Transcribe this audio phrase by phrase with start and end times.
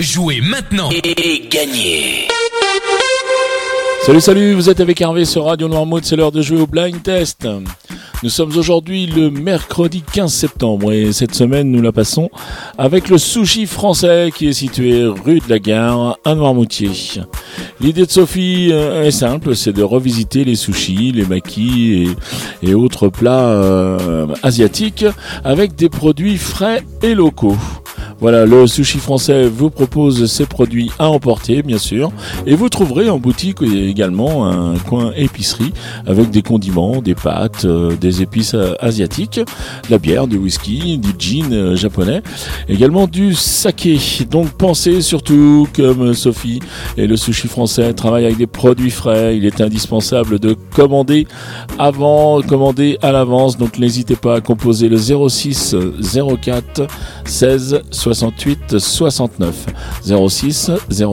[0.00, 2.26] Jouez maintenant et gagnez
[4.04, 7.00] Salut salut, vous êtes avec Hervé sur Radio Noirmouth, c'est l'heure de jouer au blind
[7.00, 7.46] test.
[8.24, 12.28] Nous sommes aujourd'hui le mercredi 15 septembre et cette semaine nous la passons
[12.76, 16.90] avec le sushi français qui est situé rue de la Gare à Noirmoutier.
[17.80, 22.08] L'idée de Sophie euh, est simple, c'est de revisiter les sushis, les maquis
[22.64, 25.06] et, autres plats euh, asiatiques
[25.44, 27.56] avec des produits frais et locaux.
[28.24, 32.10] Voilà, le sushi français vous propose ses produits à emporter, bien sûr,
[32.46, 35.74] et vous trouverez en boutique également un coin épicerie
[36.06, 41.10] avec des condiments, des pâtes, euh, des épices asiatiques, de la bière, du whisky, du
[41.18, 42.22] gin euh, japonais,
[42.66, 43.98] également du saké.
[44.30, 46.60] Donc pensez surtout, comme Sophie
[46.96, 51.26] et le sushi français travaillent avec des produits frais, il est indispensable de commander
[51.78, 53.58] avant, commander à l'avance.
[53.58, 55.76] Donc n'hésitez pas à composer le 06
[56.40, 56.86] 04
[57.26, 57.82] 16
[58.14, 59.66] 68 69
[60.02, 60.70] 06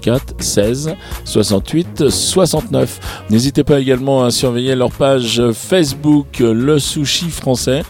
[0.00, 3.00] 04 16 68 69.
[3.30, 7.82] N'hésitez pas également à surveiller leur page Facebook Le Sushi Français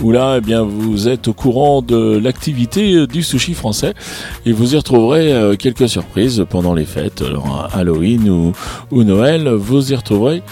[0.00, 3.94] où là eh bien vous êtes au courant de l'activité du sushi français
[4.46, 7.22] et vous y retrouverez euh, quelques surprises pendant les fêtes
[7.72, 8.52] Halloween ou,
[8.90, 10.42] ou, Noël, vous y retrouverez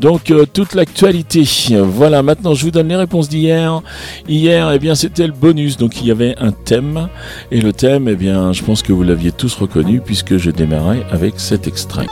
[0.00, 1.44] donc euh, toute l'actualité.
[1.82, 3.82] Voilà, maintenant je vous donne les réponses d'hier.
[4.28, 7.08] Hier, eh bien c'était le bonus donc il y avait un thème
[7.50, 11.04] et le thème, eh bien, je pense que vous l'aviez tous reconnu puisque je démarrais
[11.10, 12.06] avec cet extrait.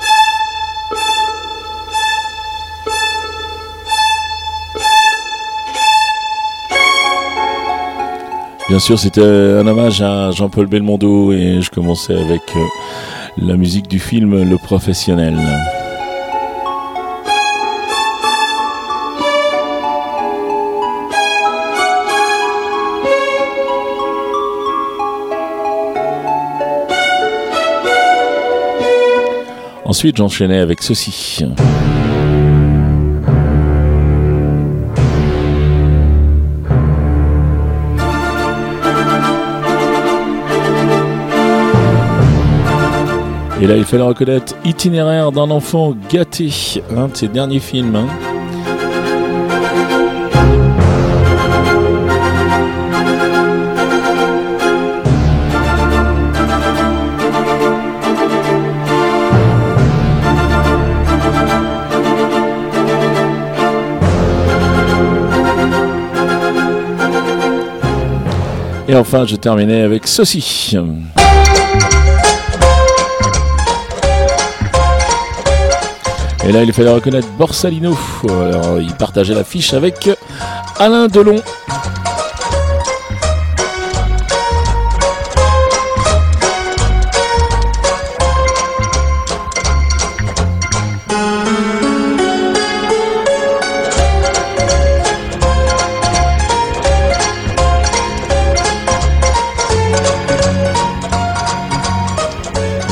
[8.68, 12.60] Bien sûr, c'était un hommage à Jean-Paul Belmondo et je commençais avec euh,
[13.36, 15.36] la musique du film Le Professionnel.
[29.92, 31.44] Ensuite, j'enchaînais avec ceci.
[43.60, 46.48] Et là, il fallait reconnaître Itinéraire d'un enfant gâté,
[46.96, 47.94] un de ses derniers films.
[47.94, 48.31] Hein.
[68.92, 70.76] Et enfin, je terminais avec ceci.
[76.46, 77.96] Et là, il fallait reconnaître Borsalino.
[78.28, 80.10] Alors, il partageait l'affiche avec
[80.78, 81.40] Alain Delon.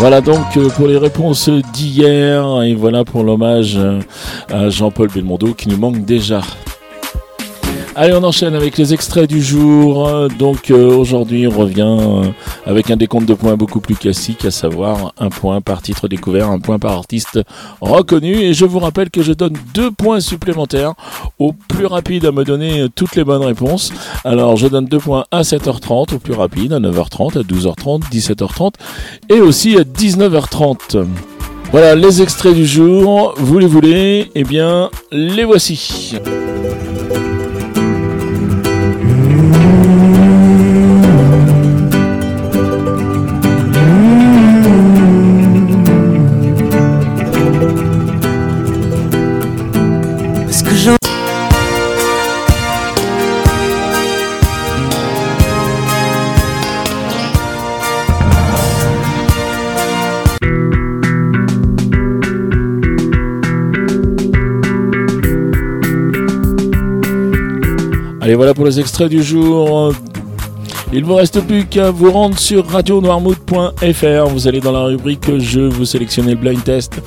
[0.00, 4.00] Voilà donc euh, pour les réponses d'hier et voilà pour l'hommage euh,
[4.48, 6.40] à Jean-Paul Belmondo qui nous manque déjà.
[8.02, 10.10] Allez, on enchaîne avec les extraits du jour.
[10.38, 12.32] Donc euh, aujourd'hui, on revient
[12.64, 16.48] avec un décompte de points beaucoup plus classique, à savoir un point par titre découvert,
[16.48, 17.40] un point par artiste
[17.82, 18.36] reconnu.
[18.36, 20.94] Et je vous rappelle que je donne deux points supplémentaires
[21.38, 23.92] au plus rapide à me donner toutes les bonnes réponses.
[24.24, 28.76] Alors, je donne deux points à 7h30 au plus rapide, à 9h30, à 12h30, 17h30
[29.28, 31.04] et aussi à 19h30.
[31.70, 33.34] Voilà les extraits du jour.
[33.36, 34.30] Vous les voulez?
[34.34, 36.14] Eh bien, les voici.
[68.26, 69.92] Et voilà pour les extraits du jour.
[70.92, 74.26] Il ne vous reste plus qu'à vous rendre sur radionoirmood.fr.
[74.28, 77.00] Vous allez dans la rubrique jeu, vous sélectionnez le blind test.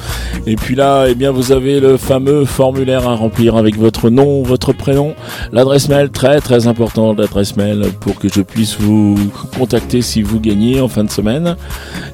[0.47, 4.41] Et puis là, eh bien, vous avez le fameux formulaire à remplir avec votre nom,
[4.41, 5.15] votre prénom,
[5.51, 9.15] l'adresse mail, très très important, l'adresse mail pour que je puisse vous
[9.57, 11.57] contacter si vous gagnez en fin de semaine.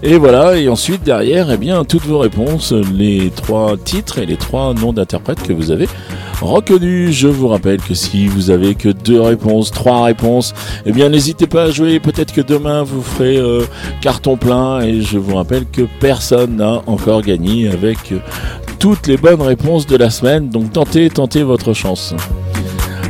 [0.02, 0.58] Et voilà.
[0.58, 4.92] Et ensuite, derrière, eh bien, toutes vos réponses, les trois titres et les trois noms
[4.92, 5.88] d'interprètes que vous avez
[6.42, 7.12] reconnu.
[7.12, 10.54] Je vous rappelle que si vous avez que deux réponses, trois réponses,
[10.86, 12.00] eh bien n'hésitez pas à jouer.
[12.00, 13.66] Peut-être que demain vous ferez euh,
[14.02, 18.14] carton plein et je vous rappelle que personne n'a encore gagné avec
[18.80, 20.50] toutes les bonnes réponses de la semaine.
[20.50, 22.16] Donc tentez, tentez votre chance.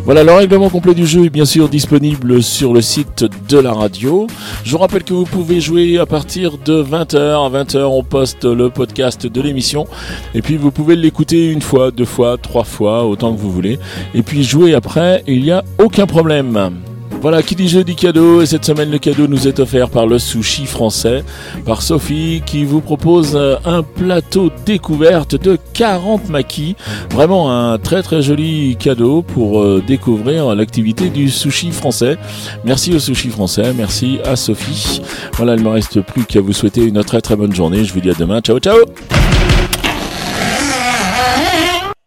[0.09, 3.73] Voilà, le règlement complet du jeu est bien sûr disponible sur le site de la
[3.73, 4.25] radio.
[4.63, 7.15] Je vous rappelle que vous pouvez jouer à partir de 20h.
[7.15, 9.85] À 20h, on poste le podcast de l'émission.
[10.33, 13.77] Et puis, vous pouvez l'écouter une fois, deux fois, trois fois, autant que vous voulez.
[14.15, 16.88] Et puis, jouer après, il n'y a aucun problème.
[17.21, 18.41] Voilà, qui dit jeu dit cadeau.
[18.41, 21.23] Et cette semaine, le cadeau nous est offert par le sushi français,
[21.65, 26.75] par Sophie, qui vous propose euh, un plateau découverte de 40 maquis.
[27.11, 32.17] Vraiment un très très joli cadeau pour euh, découvrir l'activité du sushi français.
[32.63, 35.01] Merci au sushi français, merci à Sophie.
[35.33, 37.83] Voilà, il ne me reste plus qu'à vous souhaiter une très très bonne journée.
[37.83, 38.39] Je vous dis à demain.
[38.39, 38.77] Ciao, ciao